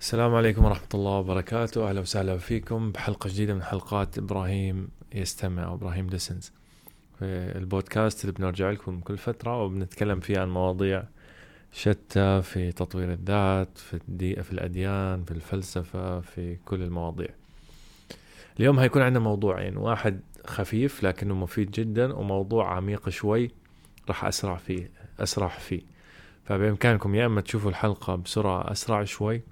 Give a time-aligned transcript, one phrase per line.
[0.00, 1.88] السلام عليكم ورحمة الله وبركاته.
[1.88, 6.52] أهلا وسهلا فيكم بحلقة جديدة من حلقات إبراهيم يستمع أو إبراهيم لسنز
[7.22, 11.04] البودكاست اللي بنرجع لكم كل فترة وبنتكلم فيه عن مواضيع
[11.72, 14.42] شتى في تطوير الذات في, الدي...
[14.42, 17.28] في الأديان في الفلسفة في كل المواضيع.
[18.60, 23.50] اليوم هيكون عندنا موضوعين واحد خفيف لكنه مفيد جدا وموضوع عميق شوي
[24.08, 24.90] راح أسرع فيه
[25.20, 25.82] أسرع فيه.
[26.44, 29.42] فبإمكانكم يا إما تشوفوا الحلقة بسرعة أسرع شوي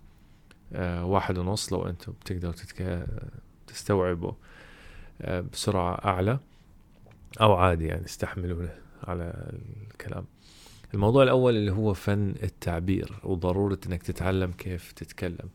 [1.03, 3.07] واحد ونص لو أنتم بتقدروا تتك...
[3.67, 4.33] تستوعبوا
[5.23, 6.39] آه بسرعة أعلى
[7.41, 8.67] أو عادي يعني استحملوا
[9.05, 9.53] على
[9.93, 10.25] الكلام.
[10.95, 15.49] الموضوع الأول اللي هو فن التعبير وضرورة أنك تتعلم كيف تتكلم.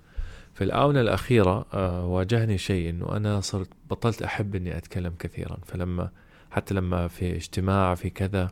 [0.53, 5.57] في الآونة الأخيرة آه واجهني شيء أنه أنا صرت بطلت أحب أني أتكلم كثيرا.
[5.65, 6.11] فلما
[6.51, 8.51] حتى لما في اجتماع في كذا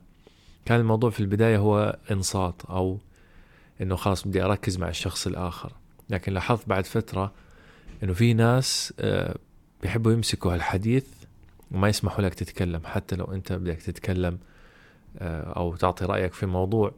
[0.65, 2.99] كان الموضوع في البداية هو إنصات أو
[3.81, 5.73] إنه خلاص بدي أركز مع الشخص الآخر.
[6.09, 7.31] لكن لاحظت بعد فترة
[8.03, 9.35] إنه في ناس آه
[9.81, 11.05] بيحبوا يمسكوا هالحديث
[11.71, 14.39] وما يسمحوا لك تتكلم حتى لو أنت بدك تتكلم
[15.19, 16.91] آه أو تعطي رأيك في موضوع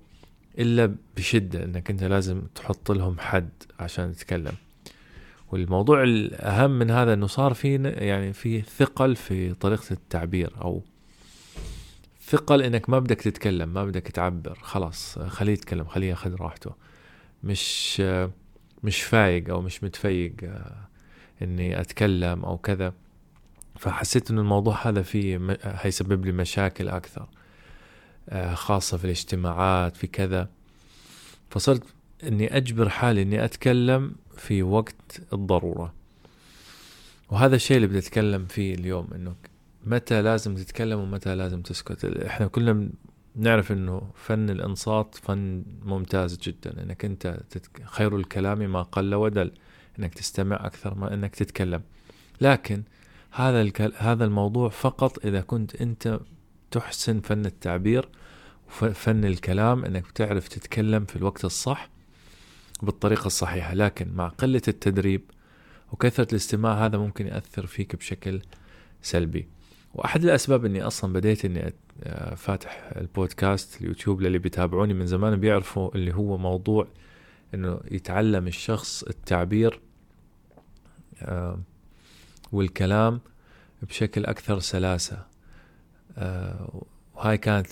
[0.60, 4.54] إلا بشدة إنك أنت لازم تحط لهم حد عشان تتكلم.
[5.52, 10.82] والموضوع الأهم من هذا إنه صار في يعني في ثقل في طريقة التعبير أو
[12.26, 16.72] ثقل إنك ما بدك تتكلم ما بدك تعبر خلاص خليه يتكلم خليه ياخذ راحته.
[17.44, 18.02] مش
[18.84, 20.34] مش فايق أو مش متفيق
[21.42, 22.94] إني أتكلم أو كذا.
[23.80, 27.28] فحسيت إنه الموضوع هذا فيه هيسبب لي مشاكل أكثر
[28.54, 30.50] خاصة في الاجتماعات في كذا.
[31.50, 31.84] فصرت
[32.24, 35.94] إني أجبر حالي إني أتكلم في وقت الضرورة.
[37.30, 39.36] وهذا الشيء اللي بدي اتكلم فيه اليوم إنه
[39.86, 42.06] متى لازم تتكلم ومتى لازم تسكت.
[42.06, 42.90] إحنا كلنا
[43.36, 47.40] نعرف إنه فن الإنصات فن ممتاز جدا إنك أنت.
[47.84, 49.52] خير الكلام ما قل ودل
[50.00, 51.82] إنك تستمع أكثر ما إنك تتكلم
[52.42, 52.84] لكن
[53.32, 53.72] هذا.
[53.98, 56.20] هذا الموضوع فقط إذا كنت أنت
[56.72, 58.10] تحسن فن التعبير
[58.68, 61.90] وفن الكلام إنك بتعرف تتكلم في الوقت الصح
[62.82, 65.22] بالطريقة الصحيحة لكن مع قلة التدريب
[65.92, 68.42] وكثرة الاستماع هذا ممكن يأثر فيك بشكل
[69.02, 69.48] سلبي
[69.94, 71.74] وأحد الأسباب إني أصلا بديت إني
[72.36, 76.88] فاتح البودكاست اليوتيوب للي بيتابعوني من زمان بيعرفوا اللي هو موضوع
[77.54, 79.80] إنه يتعلم الشخص التعبير
[82.52, 83.20] والكلام
[83.82, 85.26] بشكل أكثر سلاسة.
[87.14, 87.68] وهاي كانت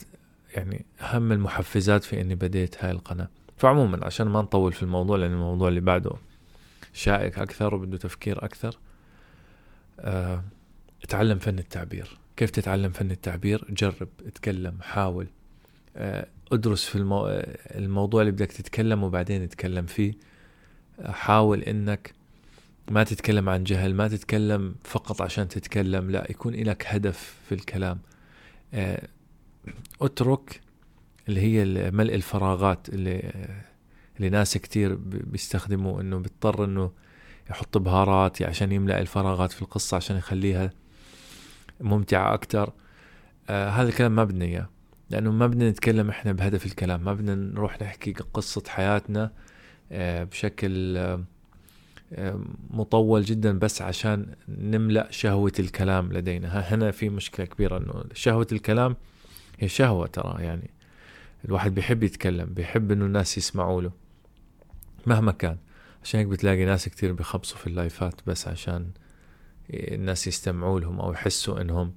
[0.56, 3.30] يعني أهم المحفزات في إني بديت هاي القناة.
[3.58, 6.12] فعموما عشان ما نطول في الموضوع لأن الموضوع اللي بعده
[6.94, 8.78] شائك أكثر وبده تفكير أكثر
[11.04, 12.18] اتعلم فن التعبير.
[12.40, 15.28] كيف تتعلم فن التعبير؟ جرب اتكلم حاول.
[16.52, 17.28] ادرس في المو...
[17.76, 20.14] الموضوع اللي بدك تتكلم وبعدين اتكلم فيه.
[21.06, 22.14] حاول إنك
[22.92, 28.00] ما تتكلم عن جهل ما تتكلم فقط عشان تتكلم لا يكون لك هدف في الكلام.
[30.02, 30.62] اترك
[31.30, 33.34] اللي هي ملء الفراغات اللي
[34.18, 36.92] اللي ناس كتير بيستخدموا إنه بيضطر إنه
[37.50, 40.72] يحط بهارات عشان يملأ الفراغات في القصة عشان يخليها
[41.82, 42.74] ممتعة أكتر.
[43.50, 44.70] آه هذا الكلام ما بدنا إياه
[45.10, 49.32] لأنه ما بدنا نتكلم إحنا بهدف الكلام ما بدنا نروح نحكي قصة حياتنا
[49.92, 51.24] آه بشكل آه
[52.70, 56.60] مطول جدا بس عشان نملأ شهوة الكلام لدينا.
[56.60, 58.96] هنا في مشكلة كبيرة إنه شهوة الكلام
[59.60, 60.70] هي شهوة ترى يعني
[61.46, 63.92] الواحد بيحب يتكلم بيحب إنه الناس يسمعوا له
[65.08, 65.58] مهما كان.
[66.04, 68.90] عشان هيك بتلاقي ناس كتير بيخبصوا في اللايفات بس عشان
[69.70, 71.94] الناس يستمعوا لهم أو يحسوا إنهم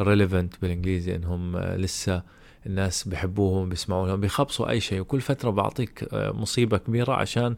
[0.00, 2.22] relevant بالإنجليزي إنهم لسه
[2.66, 5.00] الناس بيحبوهم بيسمعوا لهم بيخبصوا أي شيء.
[5.00, 7.56] وكل فترة بعطيك مصيبة كبيرة عشان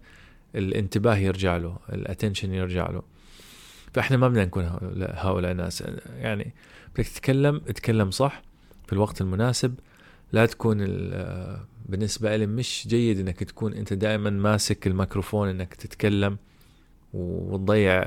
[0.54, 3.02] الانتباه يرجع له ال attention يرجع له.
[3.92, 4.64] فإحنا ما بدنا نكون
[5.14, 5.84] هؤلاء الناس.
[6.18, 6.54] يعني
[6.94, 8.42] بدك تتكلم اتكلم صح
[8.86, 9.74] في الوقت المناسب.
[10.32, 10.78] لا تكون
[11.86, 16.38] بالنسبة لي مش جيد إنك تكون أنت دائما ماسك الميكروفون إنك تتكلم
[17.12, 18.04] وتضيع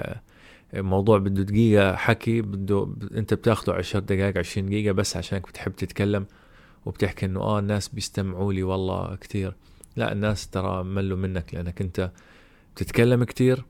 [0.81, 2.87] موضوع بده دقيقة حكي بده
[3.17, 6.25] انت بتاخده عشر دقائق عشرين دقيقة بس عشانك بتحب تتكلم
[6.85, 9.55] وبتحكي انه آه الناس بيستمعوا لي والله كتير.
[9.95, 12.11] لا الناس ترى ملوا منك لأنك انت
[12.75, 13.65] بتتكلم كتير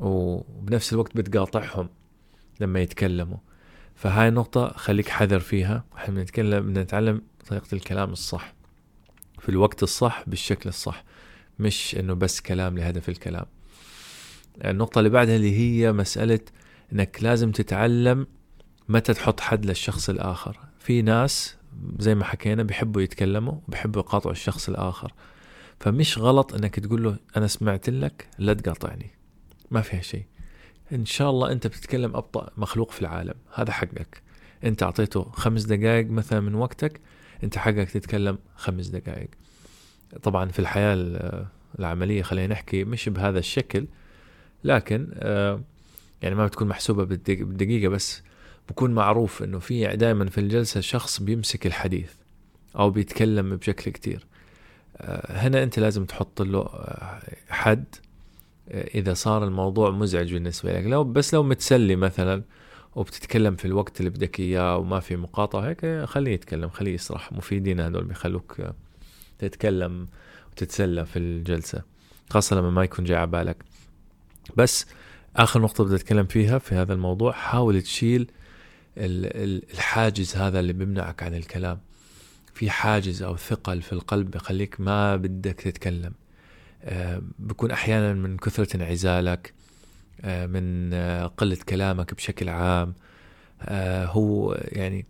[0.00, 1.88] وبنفس الوقت بتقاطعهم
[2.60, 3.38] لما يتكلموا.
[3.94, 5.84] فهاي النقطة خليك حذر فيها.
[5.96, 8.54] إحنا بنتكلم بدنا نتعلم طريقة الكلام الصح
[9.38, 11.04] في الوقت الصح بالشكل الصح
[11.58, 13.46] مش إنه بس كلام لهدف الكلام.
[14.64, 16.40] النقطة اللي بعدها اللي هي مسألة
[16.92, 18.26] إنك لازم تتعلم
[18.88, 20.58] متى تحط حد للشخص الآخر.
[20.78, 21.56] في ناس
[21.98, 25.12] زي ما حكينا بيحبوا يتكلموا وبيحبوا يقاطعوا الشخص الآخر.
[25.80, 29.10] فمش غلط إنك تقول له أنا سمعت لك لا تقاطعني.
[29.70, 30.24] ما فيها شيء.
[30.92, 33.34] إن شاء الله أنت بتتكلم أبطأ مخلوق في العالم.
[33.54, 34.22] هذا حقك.
[34.64, 37.00] أنت أعطيته خمس دقائق مثلا من وقتك
[37.44, 39.28] أنت حقك تتكلم خمس دقائق
[40.22, 40.94] طبعا في الحياة
[41.78, 43.86] العملية خلينا نحكي مش بهذا الشكل
[44.64, 45.60] لكن آه،
[46.22, 48.22] يعني ما بتكون محسوبة بالدقيقة بس
[48.68, 52.12] بكون معروف إنه في دائما في الجلسة شخص بيمسك الحديث
[52.76, 54.26] أو بيتكلم بشكل كتير.
[54.96, 57.84] آه، هنا أنت لازم تحط له آه، حد
[58.70, 60.86] إذا صار الموضوع مزعج بالنسبة لك.
[60.86, 62.42] لو بس لو متسلي مثلا
[62.96, 67.80] وبتتكلم في الوقت اللي بدك إياه وما في مقاطعة هيك خليه يتكلم خليه يسرح مفيدين
[67.80, 68.56] هذول بيخلوك
[69.38, 70.08] تتكلم
[70.52, 71.82] وتتسلى في الجلسة
[72.30, 73.64] خاصة لما ما يكون جاي على بالك.
[74.56, 74.86] بس
[75.36, 78.30] آخر نقطة بدي أتكلم فيها في هذا الموضوع حاول تشيل
[78.96, 81.80] الحاجز هذا اللي بيمنعك عن الكلام.
[82.54, 86.12] في حاجز أو ثقل في القلب بخليك ما بدك تتكلم.
[86.82, 89.54] آه، بكون أحيانا من كثرة انعزالك
[90.20, 92.94] آه، من آه، قلة كلامك بشكل عام.
[94.04, 95.06] هو يعني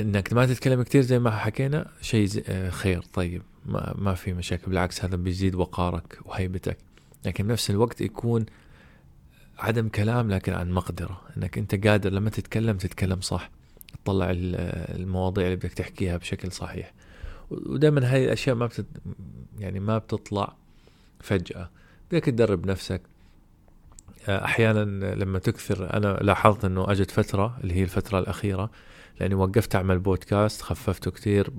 [0.00, 2.28] إنك ما تتكلم كثير زي ما حكينا شيء
[2.70, 3.02] خير.
[3.02, 6.78] طيب ما, ما في مشاكل بالعكس هذا بيزيد وقارك وهيبتك.
[7.24, 8.46] لكن بنفس الوقت يكون
[9.58, 11.20] عدم كلام لكن عن مقدرة.
[11.36, 13.50] إنك أنت قادر لما تتكلم تتكلم صح
[14.04, 16.92] تطلع المواضيع اللي بدك تحكيها بشكل صحيح.
[17.50, 18.86] ودائما هاي الأشياء ما بتت
[19.58, 20.54] يعني ما بتطلع
[21.20, 21.70] فجأة.
[22.10, 23.02] بدك تدرب نفسك.
[24.28, 24.84] أحيانا
[25.14, 28.70] لما تكثر أنا لاحظت إنه اجت فترة اللي هي الفترة الأخيرة
[29.20, 31.50] لأني وقفت أعمل بودكاست خففته كثير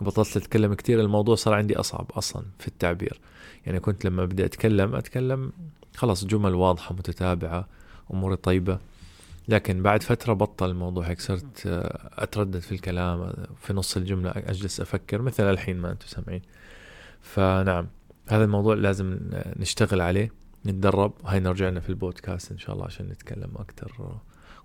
[0.00, 3.20] بطلت أتكلم كثير الموضوع صار عندي أصعب أصلا في التعبير.
[3.66, 5.52] يعني كنت لما بدي أتكلم أتكلم
[5.96, 7.68] خلاص جمل واضحة متتابعة
[8.12, 8.78] أموري طيبة.
[9.48, 14.80] لكن بعد فترة بطل الموضوع هيك صرت آه، أتردد في الكلام في نص الجملة أجلس
[14.80, 16.42] أفكر مثل الحين ما أنتم سامعين.
[17.22, 17.86] فنعم
[18.28, 19.18] هذا الموضوع لازم
[19.56, 20.32] نشتغل عليه
[20.66, 21.12] نتدرب.
[21.24, 24.18] هاي نرجع لنا في البودكاست إن شاء الله عشان نتكلم أكثر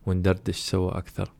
[0.05, 1.31] وندردش سوا أكثر.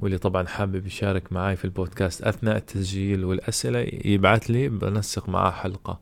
[0.00, 6.00] واللي طبعا حابب يشارك معي في البودكاست أثناء التسجيل والأسئلة يبعث لي بنسق معاه حلقة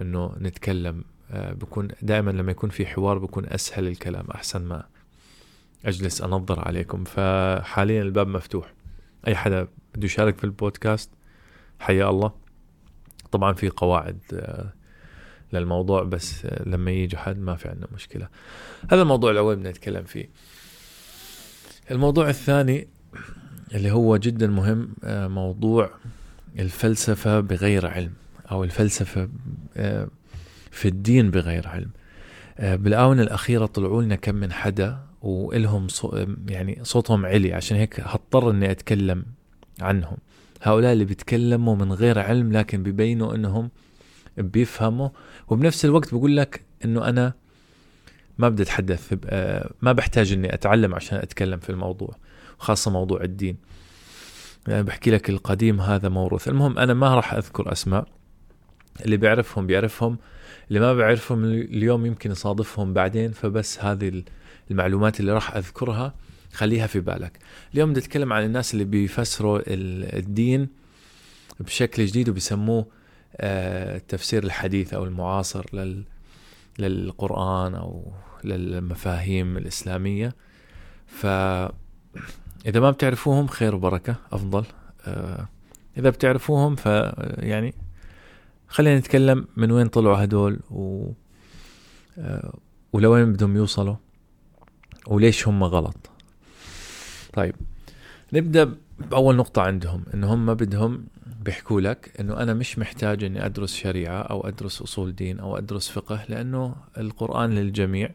[0.00, 1.04] إنه نتكلم.
[1.30, 4.86] آه، بكون دائما لما يكون في حوار بكون أسهل الكلام أحسن ما
[5.84, 7.04] أجلس أنظر عليكم.
[7.04, 8.74] فحاليا الباب مفتوح.
[9.26, 11.10] أي حدا بده يشارك في البودكاست
[11.78, 12.32] حيا الله.
[13.32, 14.72] طبعا في قواعد آه،
[15.52, 18.28] للموضوع بس آه، لما يجي حد ما في عندنا مشكلة.
[18.90, 20.30] هذا الموضوع الأول بدنا نتكلم فيه.
[21.90, 22.88] الموضوع الثاني
[23.74, 25.90] اللي هو جدا مهم موضوع
[26.58, 28.12] الفلسفة بغير علم
[28.50, 29.28] أو الفلسفة
[30.76, 31.90] في الدين بغير علم.
[32.58, 35.86] آه، بالآونة الأخيرة طلعوا لنا كم من حدا وإلهم
[36.48, 39.24] يعني صوتهم علي عشان هيك هضطر إني أتكلم
[39.80, 40.16] عنهم.
[40.62, 43.70] هؤلاء اللي بيتكلموا من غير علم لكن بيبينوا إنهم
[44.38, 45.08] بيفهموا.
[45.48, 47.32] وبنفس الوقت بقول لك إنه أنا
[48.38, 52.16] ما بدي أتحدث آه، ما بحتاج إني أتعلم عشان أتكلم في الموضوع.
[52.58, 53.56] خاصة موضوع الدين.
[54.68, 56.48] يعني بحكي لك القديم هذا موروث.
[56.48, 58.06] المهم أنا ما راح أذكر أسماء.
[59.04, 60.18] اللي بيعرفهم بيعرفهم.
[60.68, 63.32] اللي ما بعرفهم اليوم يمكن يصادفهم بعدين.
[63.32, 64.22] فبس هذه
[64.70, 66.14] المعلومات اللي راح أذكرها
[66.52, 67.38] خليها في بالك.
[67.74, 70.68] اليوم بدي أتكلم عن الناس اللي بيفسروا الدين
[71.60, 72.86] بشكل جديد وبيسموه
[73.36, 76.04] آه، التفسير الحديث أو المعاصر لل
[76.78, 78.12] للقرآن أو
[78.44, 80.34] للمفاهيم الإسلامية.
[81.06, 81.26] ف
[82.66, 84.64] إذا ما بتعرفوهم خير وبركة أفضل.
[85.06, 85.48] آه،
[85.98, 86.86] إذا بتعرفوهم ف
[87.38, 87.74] يعني
[88.68, 91.10] خلينا نتكلم من وين طلعوا هدول و
[92.18, 92.58] آه،
[92.92, 93.96] ولوين بدهم يوصلوا
[95.06, 96.10] وليش هم غلط.
[97.32, 97.54] طيب
[98.32, 101.06] نبدأ بأول نقطة عندهم إن هم بدهم
[101.44, 105.88] بيحكوا لك إنه أنا مش محتاج إني أدرس شريعة أو أدرس أصول دين أو أدرس
[105.88, 108.10] فقه لأنه القرآن للجميع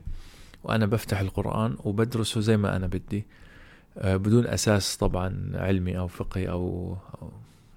[0.64, 3.18] وأنا بفتح القرآن وبدرسه زي ما أنا بدي.
[3.18, 3.51] آه،
[3.96, 6.98] بدون أساس طبعا علمي أو فقهي أو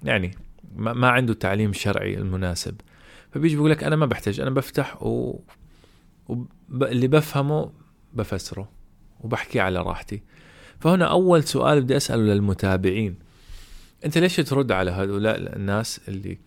[0.02, 0.30] يعني
[0.76, 2.74] ما, عنده تعليم شرعي المناسب.
[3.30, 5.40] فبيجي بيقول لك أنا ما بحتاج أنا بفتح و...
[6.28, 7.72] واللي بفهمه
[8.14, 8.68] بفسره
[9.20, 10.22] وبحكي على راحتي.
[10.80, 13.16] فهنا أول سؤال بدي أسأله للمتابعين.
[14.04, 16.38] أنت ليش ترد على هؤلاء الناس اللي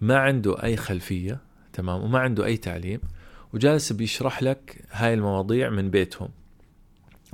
[0.00, 1.40] ما عنده أي خلفية
[1.72, 3.00] تمام وما عنده أي تعليم
[3.54, 6.28] وجالس بيشرح لك هاي المواضيع من بيتهم؟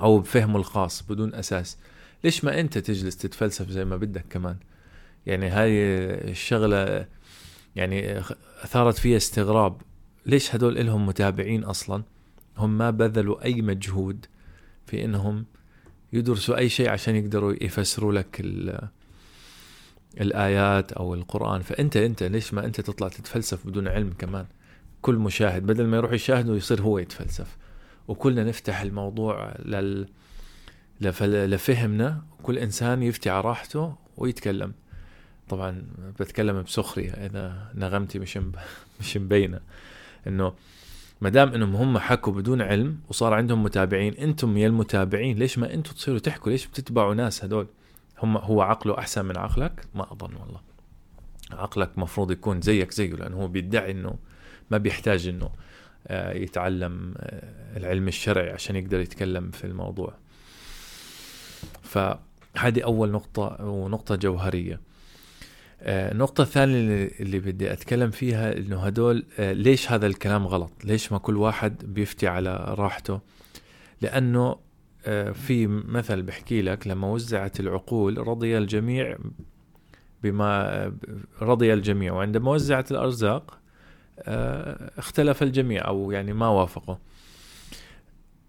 [0.00, 1.78] أو بفهمه الخاص بدون أساس.
[2.24, 4.56] ليش ما أنت تجلس تتفلسف زي ما بدك كمان؟
[5.26, 5.72] يعني هاي
[6.30, 7.06] الشغلة
[7.76, 8.18] يعني
[8.62, 9.82] أثارت فيها استغراب.
[10.26, 12.02] ليش هدول لهم متابعين أصلا؟
[12.58, 14.26] هم ما بذلوا أي مجهود
[14.86, 15.44] في إنهم
[16.12, 18.40] يدرسوا أي شيء عشان يقدروا يفسروا لك
[20.20, 21.62] الآيات أو القرآن.
[21.62, 24.46] فأنت أنت ليش ما أنت تطلع تتفلسف بدون علم كمان؟
[25.02, 27.56] كل مشاهد بدل ما يروح يشاهد ويصير هو يتفلسف.
[28.08, 30.08] وكلنا نفتح الموضوع لل
[31.00, 32.22] لفهمنا.
[32.42, 34.72] كل إنسان يفتي على راحته ويتكلم.
[35.48, 35.82] طبعا
[36.20, 38.38] بتكلم بسخرية إذا نغمتي مش
[39.00, 39.60] مش مبينة.
[40.26, 40.52] إنه
[41.20, 45.74] ما دام إنهم هم حكوا بدون علم وصار عندهم متابعين أنتم يا المتابعين ليش ما
[45.74, 47.66] أنتم تصيروا تحكوا؟ ليش بتتبعوا ناس هدول؟
[48.22, 50.60] هم هو عقله أحسن من عقلك؟ ما أظن والله.
[51.52, 54.14] عقلك مفروض يكون زيك زيه لأنه هو بيدعي إنه
[54.70, 55.50] ما بيحتاج إنه
[56.10, 60.14] يتعلم آه، العلم الشرعي عشان يقدر يتكلم في الموضوع.
[61.82, 64.80] فهذه أول نقطة ونقطة جوهرية.
[65.80, 71.18] آه، النقطة الثانية اللي بدي أتكلم فيها إنه هدول ليش هذا الكلام غلط؟ ليش ما
[71.18, 73.20] كل واحد بيفتي على راحته؟
[74.00, 74.56] لأنه
[75.32, 79.18] في مثل بحكي لك لما وزعت العقول رضي الجميع
[80.22, 80.92] بما
[81.42, 82.12] رضي الجميع.
[82.12, 83.61] وعندما وزعت الأرزاق آه،
[84.98, 86.96] اختلف الجميع أو يعني ما وافقوا.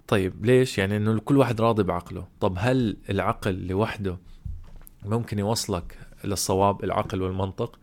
[0.08, 2.27] طيب ليش؟ يعني إنه كل واحد راضي بعقله.
[2.39, 4.18] طب هل العقل لوحده
[5.06, 7.80] ممكن يوصلك للصواب العقل والمنطق؟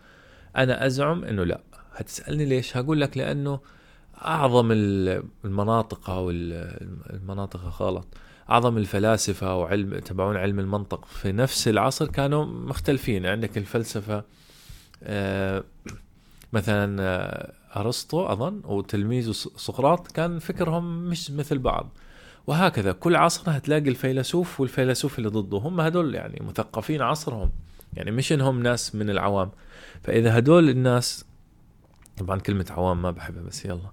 [0.57, 1.61] أنا أزعم إنه لا.
[1.95, 3.61] هتسألني ليش؟ هقول لك لأنه
[4.25, 6.31] أعظم المناطق أو
[7.11, 8.07] المناطق غلط.
[8.51, 13.27] أعظم الفلاسفة وعلم تبعون علم المنطق في نفس العصر كانوا مختلفين.
[13.27, 14.25] عندك الفلسفة
[15.03, 15.65] آه،
[16.53, 21.89] مثلا آه، أرسطو أظن وتلميذه سقراط كان فكرهم مش مثل بعض.
[22.47, 27.51] وهكذا كل عصر هتلاقي الفيلسوف والفيلسوف اللي ضده هم هدول يعني مثقفين عصرهم.
[27.95, 29.51] يعني مش إنهم ناس من العوام.
[30.03, 31.25] فإذا هدول الناس
[32.19, 33.91] طبعا كلمة عوام ما بحبها بس يلا.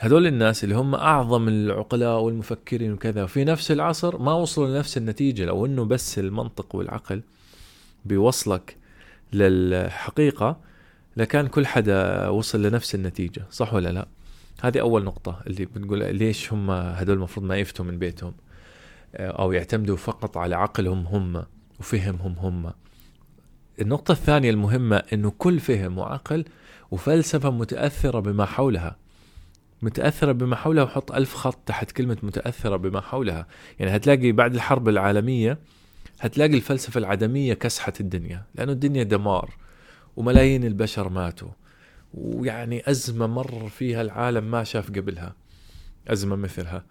[0.00, 5.44] هدول الناس اللي هم أعظم العقلاء والمفكرين وكذا في نفس العصر ما وصلوا لنفس النتيجة
[5.44, 7.22] لو إنه بس المنطق والعقل
[8.04, 8.76] بيوصلك
[9.32, 10.56] للحقيقة
[11.16, 14.06] لكان كل حدا وصل لنفس النتيجة صح ولا لا؟
[14.62, 18.34] هذه أول نقطة اللي بنقول ليش هم هدول المفروض ما يفتوا من بيتهم.
[19.14, 21.44] آه، أو يعتمدوا فقط على عقلهم هم
[21.80, 22.72] وفهمهم هم.
[23.80, 26.44] النقطة الثانية المهمة أنه كل فهم وعقل
[26.90, 28.96] وفلسفة متأثرة بما حولها.
[29.82, 33.46] متأثرة بما حولها وحط ألف خط تحت كلمة متأثرة بما حولها.
[33.80, 35.58] يعني هتلاقي بعد الحرب العالمية
[36.20, 39.50] هتلاقي الفلسفة العدمية كسحت الدنيا لأنه الدنيا دمار.
[40.16, 41.48] وملايين البشر ماتوا.
[42.14, 45.34] ويعني أزمة مر فيها العالم ما شاف قبلها.
[46.08, 46.84] أزمة مثلها.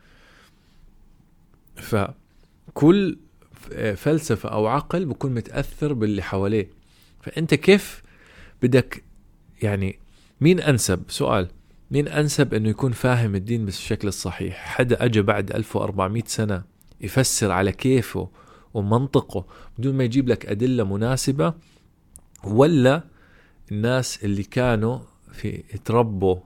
[1.75, 3.18] فكل
[3.96, 6.70] فلسفة أو عقل بكون متأثر باللي حواليه.
[7.22, 8.03] فأنت كيف
[8.62, 9.03] بدك
[9.62, 10.00] يعني
[10.42, 11.48] مين أنسب؟ سؤال.
[11.92, 16.63] مين أنسب أنه يكون فاهم الدين بالشكل الصحيح؟ حدا أجى بعد 1400 سنة
[17.01, 18.30] يفسر على كيفه
[18.74, 19.46] ومنطقه
[19.77, 21.53] بدون ما يجيب لك أدلة مناسبة
[22.44, 23.03] ولا
[23.72, 25.00] الناس اللي كانوا
[25.32, 26.38] في اتربوا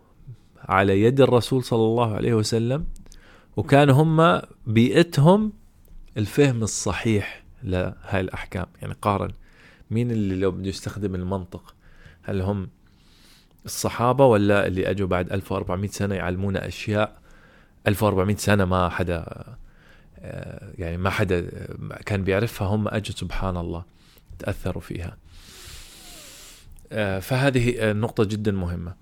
[0.60, 2.86] على يد الرسول صلى الله عليه وسلم
[3.58, 5.54] وكانوا هم بيئتهم
[6.18, 8.66] الفهم الصحيح لهاي الأحكام.
[8.82, 9.32] يعني قارن
[9.92, 11.76] مين اللي لو بده يستخدم المنطق؟
[12.24, 12.70] هل هم
[13.66, 17.22] الصحابة ولا اللي أجوا بعد 1400 سنة يعلمونا أشياء؟
[17.88, 19.44] 1400 سنة ما حدا
[20.20, 21.50] آه، يعني ما حدا
[22.06, 23.84] كان بيعرفها هم أجوا سبحان الله
[24.40, 25.18] تأثروا فيها.
[27.22, 28.96] فهذه نقطة جدا مهمة.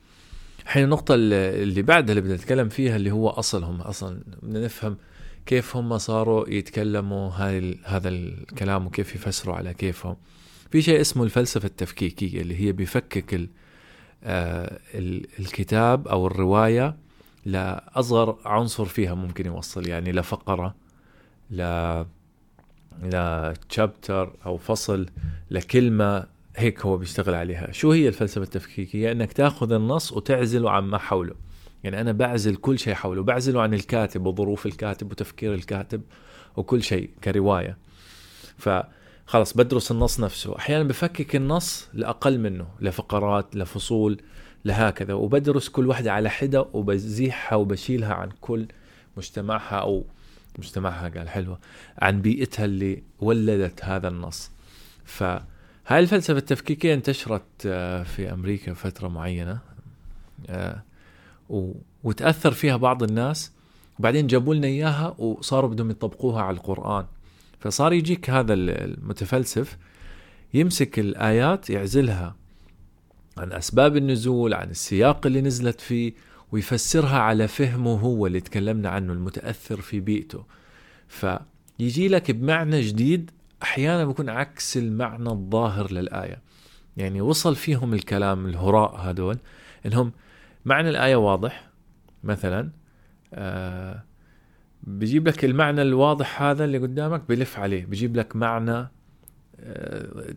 [0.64, 4.98] الحين النقطة اللي بعدها اللي بدنا نتكلم فيها اللي هو أصلهم أصلا بدنا نفهم
[5.46, 7.30] كيف هم صاروا يتكلموا
[7.84, 10.16] هذا الكلام وكيف يفسروا على كيفهم.
[10.72, 13.50] في شيء اسمه الفلسفة التفكيكية اللي هي بيفكك
[14.24, 14.80] آه،
[15.40, 16.96] الكتاب أو الرواية
[17.46, 20.76] لأصغر عنصر فيها ممكن يوصل يعني لفقرة
[21.52, 22.04] ل
[23.04, 25.06] لتشابتر أو فصل
[25.52, 27.72] لكلمة هيك هو بيشتغل عليها.
[27.72, 31.36] شو هي الفلسفة التفكيكية؟ إنك تاخذ النص وتعزله عن ما حوله.
[31.84, 33.24] يعني أنا بعزل كل شيء حوله.
[33.24, 36.02] بعزله عن الكاتب وظروف الكاتب وتفكير الكاتب
[36.56, 37.78] وكل شيء كرواية.
[38.58, 40.58] فخلص بدرس النص نفسه.
[40.58, 44.22] أحيانا بفكك النص لأقل منه لفقرات لفصول
[44.66, 45.14] لهكذا.
[45.14, 48.68] وبدرس كل واحدة على حدة وبزيحها وبشيلها عن كل
[49.18, 50.06] مجتمعها أو
[50.60, 51.60] مجتمعها قال حلوة
[51.98, 54.52] عن بيئتها اللي ولدت هذا النص.
[55.06, 55.24] ف
[55.88, 59.60] هاي الفلسفة التفكيكية انتشرت آه، في أمريكا فترة معينة
[60.50, 60.84] آه،
[62.04, 63.52] وتأثر فيها بعض الناس.
[64.00, 67.06] وبعدين جابوا لنا إياها وصاروا بدهم يطبقوها على القرآن.
[67.60, 69.78] فصار يجيك هذا المتفلسف
[70.54, 72.36] يمسك الآيات يعزلها
[73.38, 76.14] عن أسباب النزول عن السياق اللي نزلت فيه
[76.52, 80.44] ويفسرها على فهمه هو اللي تكلمنا عنه المتأثر في بيئته.
[81.08, 83.32] فيجي لك بمعنى جديد
[83.64, 86.42] أحيانا بيكون عكس المعنى الظاهر للآية.
[86.98, 89.38] يعني وصل فيهم الكلام الهراء هذول
[89.86, 90.12] إنهم
[90.66, 91.70] معنى الآية واضح
[92.24, 92.70] مثلا
[93.34, 94.04] آه
[94.84, 97.86] بيجيب لك المعنى الواضح هذا اللي قدامك بلف عليه.
[97.86, 98.88] بيجيب لك معنى
[99.60, 100.34] آه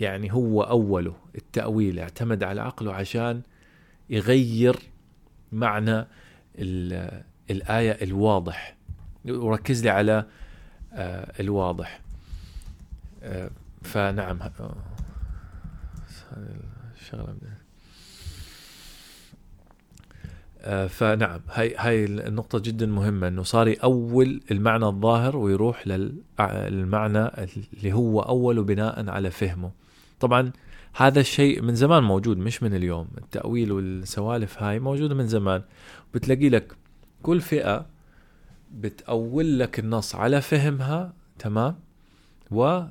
[0.00, 3.42] يعني هو أوله التأويل اعتمد على عقله عشان
[4.10, 4.76] يغير
[5.52, 6.06] معنى
[7.50, 8.76] الآية الواضح.
[9.28, 10.26] وركز لي على
[10.92, 12.00] آه الواضح.
[13.26, 13.50] آه
[13.82, 14.38] فنعم
[16.96, 17.34] الشغلة
[20.60, 27.28] آه، فنعم هاي هاي النقطة جدا مهمة إنه صار يأول المعنى الظاهر ويروح للمعنى
[27.74, 29.70] اللي هو أول بناء على فهمه.
[30.20, 30.52] طبعا
[30.96, 35.62] هذا الشيء من زمان موجود مش من اليوم، التأويل والسوالف هاي موجودة من زمان،
[36.14, 36.72] بتلاقي لك
[37.22, 37.86] كل فئة
[38.74, 41.76] بتأول لك النص على فهمها تمام؟
[42.50, 42.82] و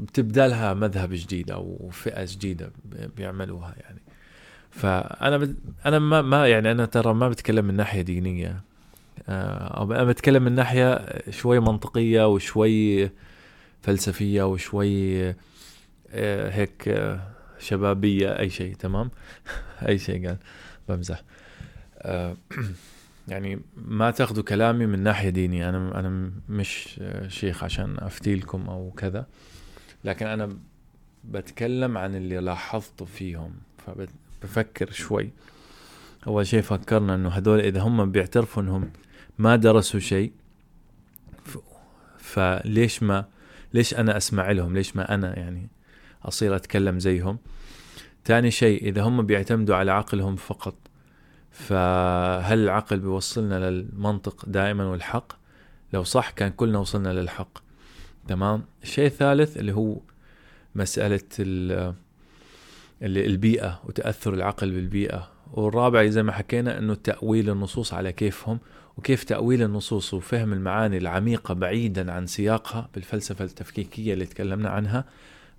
[0.00, 2.70] بتبدالها مذهب جديد أو فئه جديدة
[3.16, 4.00] بيعملوها يعني.
[4.70, 5.54] فأنا.
[5.86, 8.60] أنا ما ما يعني أنا ترى ما بتكلم من ناحية دينية.
[9.28, 13.10] آه، أنا بتكلم من ناحية شوي منطقية وشوي
[13.82, 15.28] فلسفية وشوي
[16.10, 17.20] آه، هيك آه،
[17.58, 19.10] شبابية أي شيء تمام؟
[19.88, 20.36] أي شيء قال
[20.88, 21.22] بمزح.
[23.28, 25.68] يعني ما تاخذوا كلامي من ناحية دينية.
[25.68, 29.26] أنا أنا مش شيخ عشان افتي لكم أو كذا.
[30.04, 30.48] لكن أنا
[31.24, 33.52] بتكلم عن اللي لاحظته فيهم
[33.86, 35.30] فبفكر شوي.
[36.26, 38.90] أول شيء فكرنا إنه هذول إذا هم بيعترفوا إنهم
[39.38, 40.32] ما درسوا شيء
[42.18, 43.24] فليش ما
[43.74, 45.68] ليش أنا أسمع لهم؟ ليش ما أنا يعني
[46.24, 47.38] أصير أتكلم زيهم؟
[48.24, 50.74] ثاني شيء إذا هم بيعتمدوا على عقلهم فقط
[51.50, 55.32] فهل العقل بيوصلنا للمنطق دائما والحق؟
[55.92, 57.67] لو صح كان كلنا وصلنا للحق.
[58.28, 59.96] تمام؟ الشيء الثالث اللي هو
[60.74, 61.20] مسألة
[63.02, 65.30] البيئة وتأثر العقل بالبيئة.
[65.52, 68.58] والرابع زي ما حكينا إنه تأويل النصوص على كيفهم
[68.96, 75.04] وكيف تأويل النصوص وفهم المعاني العميقة بعيدا عن سياقها بالفلسفة التفكيكية اللي تكلمنا عنها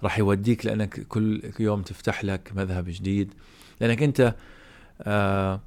[0.03, 3.33] راح يوديك لأنك كل يوم تفتح لك مذهب جديد.
[3.81, 4.35] لأنك أنت
[5.01, 5.61] آه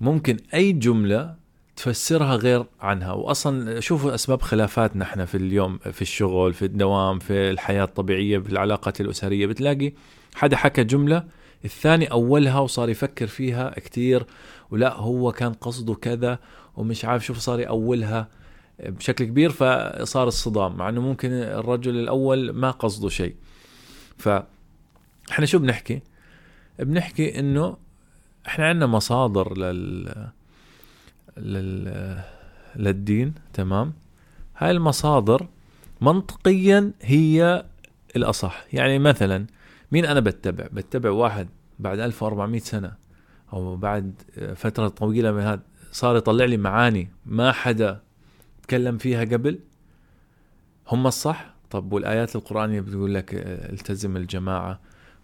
[0.00, 1.39] ممكن أي جملة
[1.80, 3.12] تفسرها غير عنها.
[3.12, 8.52] واصلا شوفوا أسباب خلافاتنا إحنا في اليوم في الشغل في الدوام في الحياة الطبيعية في
[8.52, 9.46] العلاقات الأسرية.
[9.46, 9.92] بتلاقي
[10.34, 11.24] حدا حكى جملة
[11.64, 14.26] الثاني أولها وصار يفكر فيها كتير
[14.70, 16.38] ولا هو كان قصده كذا
[16.76, 18.28] ومش عارف شوف صار يأولها
[18.80, 23.34] بشكل كبير فصار الصدام مع إنه ممكن الرجل الأول ما قصده شيء.
[24.18, 24.28] ف
[25.30, 26.00] إحنا شو بنحكي؟
[26.78, 27.76] بنحكي إنه
[28.46, 30.30] إحنا عندنا مصادر لل
[31.40, 32.20] لل...
[32.76, 33.92] للدين تمام؟
[34.56, 35.46] هاي المصادر
[36.00, 37.64] منطقيا هي
[38.16, 38.64] الأصح.
[38.72, 39.46] يعني مثلا
[39.92, 41.48] مين أنا بتبع؟ بتبع واحد
[41.78, 42.92] بعد 1400 سنة
[43.52, 44.14] أو بعد
[44.56, 48.00] فترة طويلة من هذا صار يطلع لي معاني ما حدا
[48.62, 49.58] تكلم فيها قبل؟
[50.88, 53.30] هم الصح؟ طب والآيات القرآنية بتقول لك
[53.72, 54.80] التزم الجماعة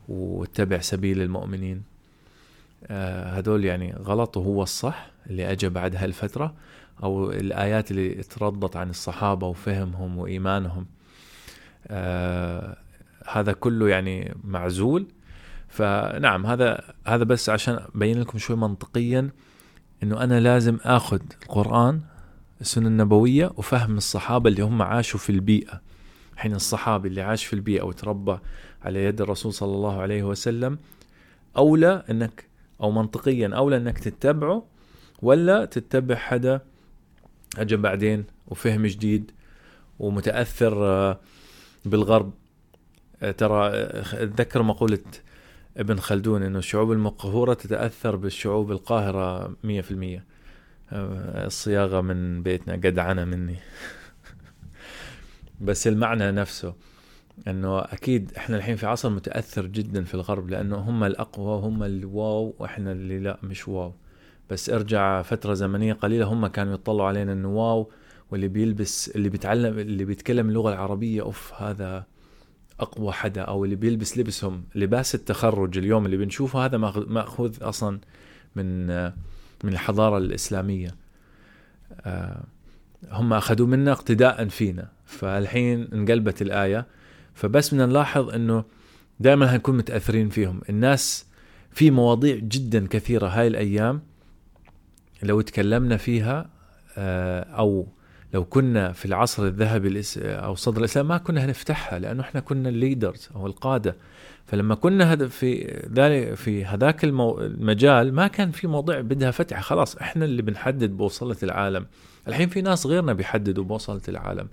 [0.09, 1.83] واتبع سبيل المؤمنين.
[2.85, 6.55] آه، هدول يعني غلط وهو الصح اللي اجى بعد هالفترة
[7.03, 10.87] أو الآيات اللي تردت عن الصحابة وفهمهم وإيمانهم.
[11.89, 12.77] آه
[13.27, 15.07] هذا كله يعني معزول.
[15.69, 19.31] فنعم هذا هذا بس عشان أبين لكم شوي منطقيا
[20.03, 22.01] إنه أنا لازم آخذ القرآن
[22.61, 25.81] السنة النبوية وفهم الصحابة اللي هم عاشوا في البيئة.
[26.37, 28.39] حين الصحابي اللي عاش في البيئة وتربى
[28.83, 30.79] على يد الرسول صلى الله عليه وسلم
[31.57, 32.45] أولى إنك
[32.81, 34.67] أو منطقيا اولى انك تتبعه
[35.23, 36.61] ولا تتبع حدا
[37.59, 39.31] اجى بعدين وفهم جديد
[39.99, 41.21] ومتأثر آه،
[41.85, 42.33] بالغرب.
[43.23, 44.99] آه، ترى آه، أتذكر مقولة
[45.77, 50.25] ابن خلدون إنه الشعوب المقهورة تتأثر بالشعوب القاهرة 100%
[50.93, 53.57] الصياغة من بيتنا جدعنه مني.
[55.61, 56.75] بس المعنى نفسه.
[57.49, 62.55] إنه أكيد إحنا الحين في عصر متأثر جدا في الغرب لأنه هم الأقوى وهم الواو
[62.59, 63.93] وإحنا اللي لا مش واو.
[64.51, 67.91] بس ارجع فترة زمنية قليلة هم كانوا يطلعوا علينا إنه واو
[68.31, 72.07] واللي بيلبس اللي بيتعلم اللي بيتكلم اللغة العربية أوف هذا
[72.81, 74.65] أقوى حدا أو اللي بيلبس لبسهم.
[74.75, 76.77] لباس التخرج اليوم اللي بنشوفه هذا
[77.09, 78.01] ماخوذ أصلا
[78.57, 78.87] من
[79.65, 80.95] من الحضارة الإسلامية.
[82.01, 82.45] آه،
[83.11, 84.89] هم أخذوا منا اقتداء فينا.
[85.05, 86.87] فالحين انقلبت الآية.
[87.37, 88.65] فبس بدنا نلاحظ إنه
[89.21, 90.61] دائما هنكون متأثرين فيهم.
[90.69, 91.27] الناس
[91.73, 94.03] في مواضيع جدا كثيرة هاي الأيام
[95.23, 96.51] لو تكلمنا فيها
[96.99, 97.87] آه، أو
[98.35, 103.29] لو كنا في العصر الذهبي أو صدر الإسلام ما كنا هنفتحها لأنه إحنا كنا الليدرز
[103.37, 103.97] أو القادة.
[104.47, 107.05] فلما كنا في ذلك في هذاك.
[107.05, 111.87] المجال ما كان في موضوع بدها فتح خلاص إحنا اللي بنحدد بوصلة العالم.
[112.29, 114.49] الحين في ناس غيرنا بيحددوا بوصلة العالم.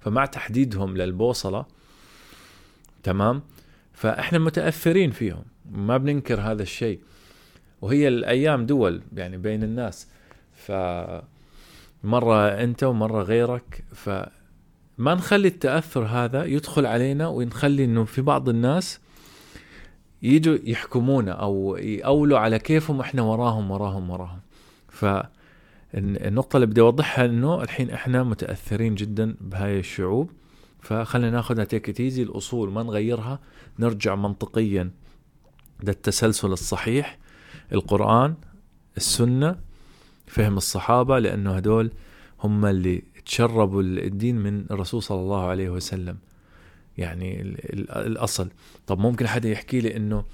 [0.00, 1.64] فمع تحديدهم للبوصلة
[3.02, 3.42] تمام؟
[3.92, 7.00] فإحنا متأثرين فيهم ما بننكر هذا الشيء.
[7.82, 10.08] وهي الأيام دول يعني بين الناس.
[10.54, 10.72] ف
[12.04, 19.00] مره أنت ومرة غيرك فما نخلي التأثر هذا يدخل علينا ونخلي إنه في بعض الناس
[20.22, 24.40] يجوا يحكمونا أو يقولوا على كيفهم إحنا وراهم وراهم وراهم.
[24.88, 25.06] ف
[25.94, 30.30] النقطة اللي بدي أوضحها إنه الحين إحنا متأثرين جدا بهاي الشعوب.
[30.82, 33.40] فخلينا ناخذها تيك ايزي الأصول ما نغيرها
[33.78, 34.90] نرجع منطقيا
[35.82, 37.18] للتسلسل الصحيح.
[37.72, 38.34] القرآن
[38.96, 39.58] السنة
[40.26, 41.90] فهم الصحابة لأنه هدول
[42.40, 46.18] هم اللي تشربوا الدين من الرسول صلى الله عليه وسلم.
[46.98, 47.40] يعني
[47.96, 48.48] الأصل.
[48.86, 50.24] طب ممكن حدا يحكي لي أنه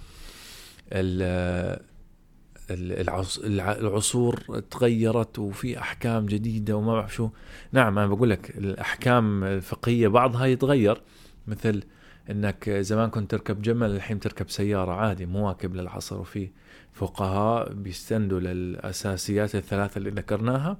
[2.70, 7.28] العصور تغيرت وفي أحكام جديدة وما بعرف شو.
[7.72, 11.02] نعم أنا بقول لك الأحكام الفقهية بعضها يتغير.
[11.46, 11.82] مثل
[12.30, 16.20] إنك زمان كنت تركب جمل الحين تركب سيارة عادي مواكب للعصر.
[16.20, 16.50] وفي
[16.92, 20.78] فقهاء بيستندوا للأساسيات الثلاثة اللي ذكرناها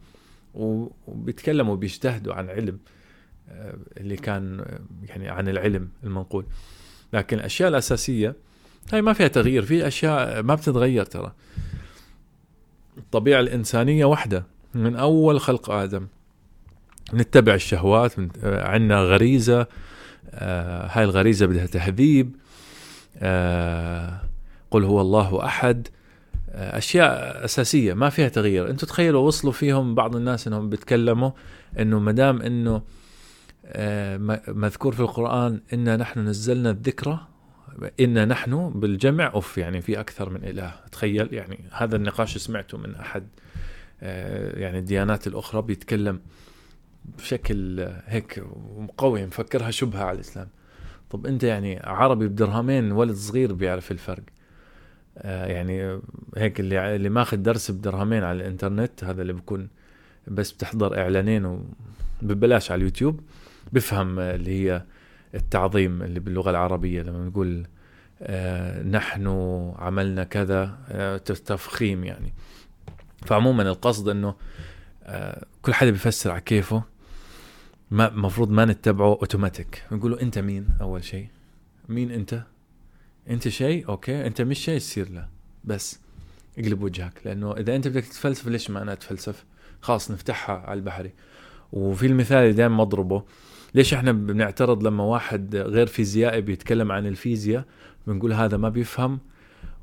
[0.54, 2.78] وبيتكلموا بيجتهدوا عن علم
[3.48, 4.64] آه، اللي كان
[5.08, 6.46] يعني عن العلم المنقول.
[7.12, 8.36] لكن الأشياء الأساسية
[8.92, 9.62] هاي ما فيها تغيير.
[9.62, 11.32] في أشياء ما بتتغير ترى.
[13.08, 14.44] الطبيعة الإنسانية واحدة
[14.74, 16.06] من أول خلق آدم.
[17.14, 18.12] نتبع الشهوات
[18.44, 19.66] عندنا غريزة
[20.32, 22.36] آه هاي الغريزة بدها تهذيب
[23.18, 24.20] آه
[24.70, 25.88] قل هو الله أحد.
[26.50, 28.70] آه أشياء أساسية ما فيها تغيير.
[28.70, 31.30] أنتم تخيلوا وصلوا فيهم بعض الناس إنهم بيتكلموا
[31.78, 32.82] إنه ما دام إنه
[33.66, 34.16] آه
[34.48, 37.20] مذكور في القرآن إنا نحن نزلنا الذكرى
[38.00, 40.74] إنا نحن بالجمع أوف يعني في أكثر من إله.
[40.92, 43.28] تخيل يعني هذا النقاش سمعته من أحد
[44.02, 46.20] آه، يعني الديانات الأخرى بيتكلم
[47.18, 48.44] بشكل هيك
[48.96, 50.48] قوي مفكرها شبهة على الإسلام.
[51.10, 54.22] طب أنت يعني عربي بدرهمين ولد صغير بيعرف الفرق.
[55.18, 56.00] آه، يعني
[56.36, 59.68] هيك اللي اللي ماخذ درس بدرهمين على الإنترنت هذا اللي بكون
[60.26, 61.60] بس بتحضر إعلانين
[62.22, 63.20] وببلاش على اليوتيوب
[63.72, 64.82] بفهم اللي هي
[65.34, 67.66] التعظيم اللي باللغة العربية لما نقول
[68.22, 69.26] آه نحن
[69.78, 72.32] عملنا كذا آه تفخيم يعني.
[73.26, 74.34] فعموما القصد إنه
[75.02, 76.82] آه كل حدا بيفسر على كيفه
[77.90, 81.28] ما المفروض ما نتبعه اوتوماتيك نقول أنت مين أول شيء؟
[81.88, 82.42] مين أنت؟
[83.30, 84.26] أنت شيء؟ okay.
[84.26, 85.28] أنت مش شيء تصير له.
[85.64, 86.00] بس
[86.58, 87.12] اقلب وجهك.
[87.24, 89.44] لأنه إذا أنت بدك تتفلسف ليش ما أنا أتفلسف؟
[89.80, 91.12] خلاص نفتحها على البحري.
[91.72, 93.24] وفي المثال اللي دائما مضربه
[93.74, 97.64] ليش إحنا بنعترض لما واحد غير فيزيائي بيتكلم عن الفيزياء؟
[98.06, 99.18] بنقول هذا ما بيفهم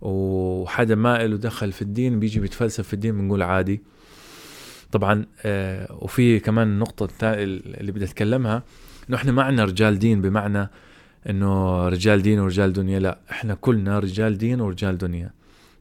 [0.01, 3.81] وحدا ما له دخل في الدين بيجي بيتفلسف في الدين بنقول عادي.
[4.91, 8.63] طبعا آه وفي كمان النقطة اللي بدي أتكلمها
[9.09, 10.69] إنه إحنا ما عندنا رجال دين بمعنى
[11.29, 15.29] إنه رجال دين ورجال دنيا لا إحنا كلنا رجال دين ورجال دنيا.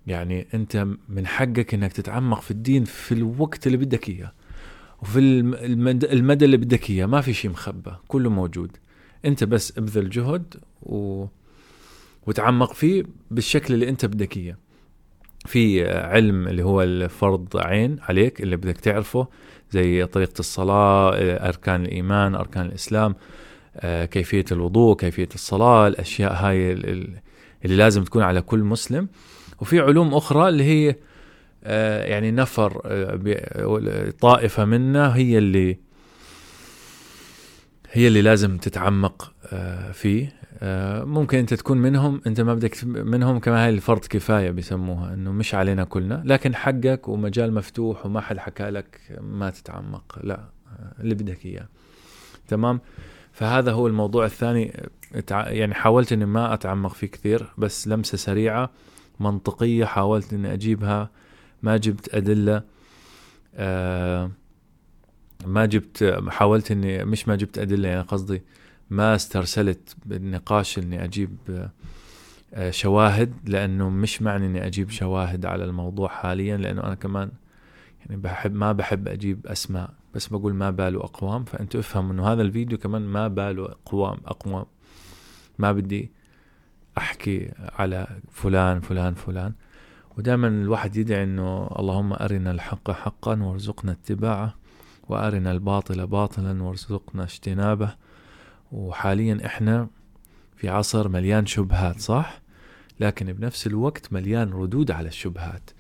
[0.06, 4.32] يعني أنت من حقك إنك تتعمق في الدين في الوقت اللي بدك إياه.
[5.02, 5.18] وفي
[6.12, 8.76] المدى اللي بدك إياه ما في شيء مخبى كله موجود.
[9.24, 11.26] أنت بس ابذل جهد و...
[12.26, 14.57] وتعمق فيه بالشكل اللي أنت بدك إياه.
[15.46, 19.28] في علم اللي هو الفرض عين عليك اللي بدك تعرفه
[19.70, 21.11] زي طريقة الصلاة
[21.48, 23.14] أركان الإيمان أركان الإسلام
[23.76, 29.09] آه، كيفية الوضوء كيفية الصلاة الأشياء هاي اللي لازم تكون على كل مسلم.
[29.61, 30.96] وفي علوم أخرى اللي هي
[31.64, 35.79] يعني نفر آه، طائفة منا هي اللي
[37.92, 40.44] هي اللي لازم تتعمق آه، فيه.
[41.05, 45.55] ممكن انت تكون منهم انت ما بدك منهم كما هاي الفرض كفاية بيسموها انه مش
[45.55, 46.22] علينا كلنا.
[46.24, 50.18] لكن حقك ومجال مفتوح وما حد حكى لك ما تتعمق.
[50.22, 50.40] لا
[51.00, 51.68] اللي بدك إياه.
[52.48, 52.81] تمام؟
[53.33, 54.90] فهذا هو الموضوع الثاني.
[55.31, 58.70] يعني حاولت إني ما أتعمق فيه كثير بس لمسة سريعة
[59.20, 61.11] منطقية حاولت إني أجيبها.
[61.64, 62.62] ما جبت أدلة
[63.55, 64.31] آه
[65.46, 68.42] ما جبت حاولت إني مش ما جبت أدلة يعني قصدي
[68.90, 71.37] ما استرسلت بالنقاش إني أجيب
[72.55, 77.31] آه شواهد لأنه مش معني إني أجيب شواهد على الموضوع حاليا لأنه أنا كمان
[78.00, 82.42] يعني بحب ما بحب أجيب أسماء بس بقول ما باله أقوام فأنتوا افهموا إنه هذا
[82.42, 84.66] الفيديو كمان ما باله أقوام أقوام.
[85.59, 86.11] ما بدي
[86.98, 89.53] أحكي على فلان فلان فلان.
[90.18, 94.55] ودائما الواحد يدعي إنه اللهم أرنا الحق حقا وارزقنا اتباعه
[95.09, 97.94] وأرنا الباطل باطلا وارزقنا اجتنابه.
[98.72, 99.88] وحاليا إحنا
[100.57, 102.40] في عصر مليان شبهات صح؟
[103.00, 105.70] لكن بنفس الوقت مليان ردود على الشبهات.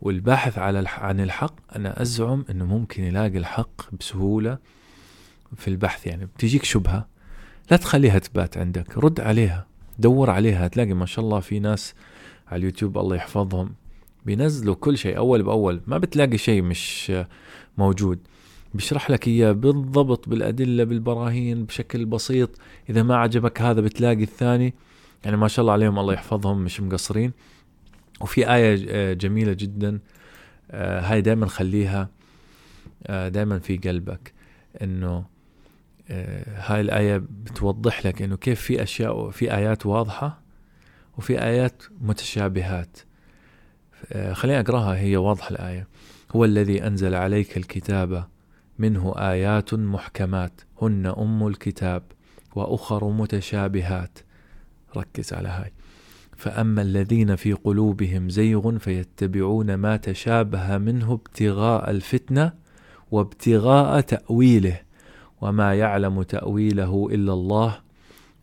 [0.00, 4.58] والبحث على عن الحق أنا أزعم أنه ممكن يلاقي الحق بسهولة
[5.56, 6.06] في البحث.
[6.06, 7.06] يعني بتجيك شبهة
[7.70, 9.66] لا تخليها تبات عندك رد عليها
[9.98, 10.68] دور عليها.
[10.68, 11.94] تلاقي ما شاء الله في ناس
[12.48, 13.81] على اليوتيوب الله يحفظهم.
[14.26, 15.80] بينزلوا كل شيء أول بأول.
[15.86, 17.12] ما بتلاقي شيء مش
[17.78, 18.18] موجود.
[18.74, 22.50] بيشرح لك إياه بالضبط بالأدلة بالبراهين بشكل بسيط.
[22.90, 24.74] إذا ما عجبك هذا بتلاقي الثاني.
[25.24, 27.32] يعني ما شاء الله عليهم الله يحفظهم مش مقصرين.
[28.20, 30.00] وفي آية آه، جميلة جدا.
[30.70, 32.08] آه، هاي دائما خليها
[33.06, 34.32] آه، دائما في قلبك.
[34.82, 35.32] إنه
[36.46, 40.42] هاي الآية بتوضح لك إنه كيف في أشياء في آيات واضحة
[41.18, 42.98] وفي آيات متشابهات.
[44.32, 45.88] خليني أقرأها هي واضحة الآية.
[46.36, 48.24] هو الذي أنزل عليك الكتاب
[48.78, 52.02] منه آيات محكمات هن أم الكتاب
[52.54, 54.18] وأخر متشابهات.
[54.96, 55.72] ركز على هاي.
[56.36, 62.52] فأما الذين في قلوبهم زيغ فيتبعون ما تشابه منه ابتغاء الفتنة
[63.10, 64.80] وابتغاء تأويله
[65.40, 67.78] وما يعلم تأويله إلا الله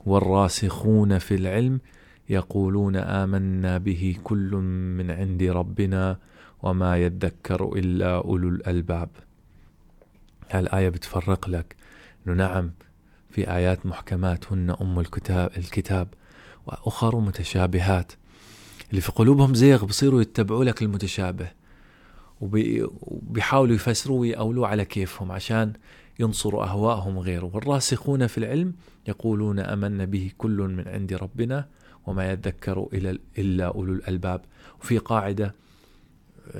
[0.05, 1.79] والراسخون في العلم
[2.29, 4.55] يقولون آمنا به كل
[4.97, 6.17] من عند ربنا
[6.63, 9.09] وما يذكر إلا أولو الألباب.
[10.55, 11.75] الآية بتفرق لك.
[12.27, 12.71] أنه نعم
[13.29, 16.07] في آيات محكمات هن أم الكتاب, الكتاب
[16.67, 18.11] وأخر متشابهات.
[18.89, 21.51] اللي في قلوبهم زيغ بصيروا يتبعوا لك المتشابه.
[22.41, 25.73] وبيحاولوا يفسروا ويأولوا على كيفهم عشان
[26.19, 27.51] ينصروا أهواءهم غيره.
[27.53, 28.73] والراسخون في العلم
[29.07, 31.65] يقولون أمنا به كل من عند ربنا
[32.07, 32.87] وما يذكر
[33.37, 34.41] إلا أولو الألباب.
[34.81, 35.55] وفي قاعدة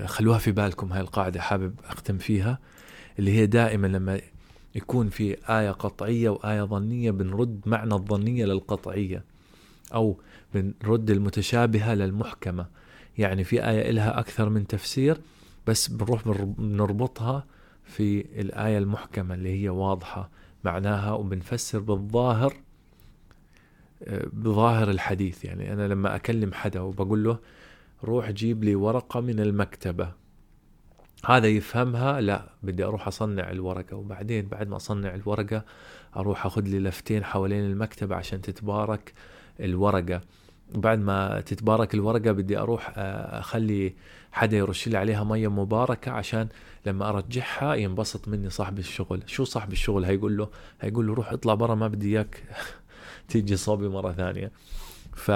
[0.05, 2.59] خلوها في بالكم هاي القاعدة حابب أختم فيها
[3.19, 4.21] اللي هي دائما لما
[4.75, 9.23] يكون في آية قطعية وآية ظنية بنرد معنى الظنية للقطعية
[9.93, 10.19] أو
[10.53, 12.65] بنرد المتشابهة للمحكمة.
[13.17, 15.17] يعني في آية إلها أكثر من تفسير
[15.67, 17.45] بس بنروح بنربطها
[17.83, 20.29] في الآية المحكمة اللي هي واضحة
[20.63, 22.53] معناها وبنفسر بالظاهر
[24.33, 25.45] بظاهر الحديث.
[25.45, 27.37] يعني أنا لما أكلم حدا وبقول له
[28.03, 30.11] روح جيب لي ورقة من المكتبة.
[31.25, 33.95] هذا يفهمها لا بدي أروح أصنع الورقة.
[33.95, 35.65] وبعدين بعد ما أصنع الورقة
[36.17, 39.13] أروح أخذ لي لفتين حوالين المكتبة عشان تتبارك
[39.59, 40.21] الورقة.
[40.75, 43.93] بعد ما تتبارك الورقة بدي أروح آه، أخلي
[44.31, 46.47] حدا يرش لي عليها مية مباركة عشان
[46.85, 49.23] لما أرجعها ينبسط مني صاحب الشغل.
[49.25, 50.49] شو صاحب الشغل؟ هيقول له
[50.81, 52.43] هيقول له روح اطلع برا ما بدي إياك.
[53.29, 54.51] تيجي صوبي مرة ثانية.
[55.15, 55.31] ف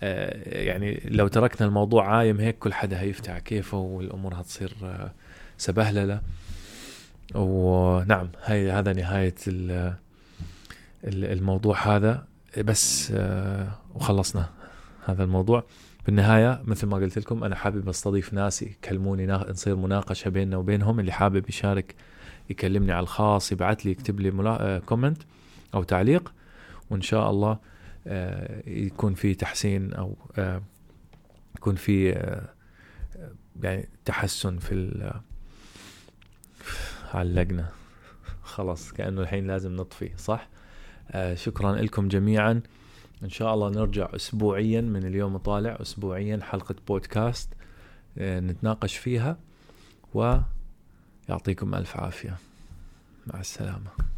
[0.00, 5.12] آه، يعني لو تركنا الموضوع عايم هيك كل حدا هيفتح كيفه والأمور هتصير آه،
[5.58, 6.20] سبهللة.
[7.34, 9.34] ونعم هاي هذا نهاية
[11.04, 12.26] الموضوع هذا.
[12.58, 14.48] بس آه، وخلصنا
[15.04, 15.64] هذا الموضوع.
[16.06, 21.00] بالنهاية مثل ما قلت لكم أنا حابب أستضيف ناس يكلموني نصير مناقشة بيننا وبينهم.
[21.00, 21.94] اللي حابب يشارك
[22.50, 25.22] يكلمني على الخاص يبعث لي يكتب لي كومنت
[25.74, 26.32] أو تعليق.
[26.94, 27.58] وإن شاء الله
[28.06, 30.62] آه، يكون في تحسين أو آه،
[31.56, 32.48] يكون في آه،
[33.62, 35.12] يعني تحسن في
[37.14, 37.68] علقنا
[38.42, 40.48] خلاص كأنه الحين لازم نطفي صح؟
[41.34, 42.60] شكرا لكم جميعا.
[43.22, 47.48] إن شاء الله نرجع اسبوعيا من اليوم طالع اسبوعيا حلقة بودكاست
[48.18, 49.38] نتناقش فيها
[50.14, 52.36] ويعطيكم ألف عافية.
[53.26, 54.13] مع السلامة.